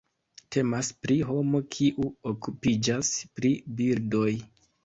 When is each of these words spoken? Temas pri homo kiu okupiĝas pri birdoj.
Temas 0.55 0.89
pri 1.05 1.17
homo 1.31 1.61
kiu 1.77 2.09
okupiĝas 2.31 3.15
pri 3.39 3.53
birdoj. 3.83 4.29